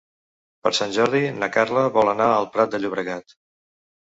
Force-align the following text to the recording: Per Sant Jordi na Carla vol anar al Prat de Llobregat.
Per 0.67 0.71
Sant 0.77 0.95
Jordi 0.95 1.21
na 1.41 1.49
Carla 1.57 1.83
vol 1.99 2.09
anar 2.15 2.31
al 2.39 2.49
Prat 2.57 2.73
de 2.73 2.81
Llobregat. 2.83 3.39